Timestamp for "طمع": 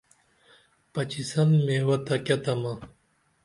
2.43-2.75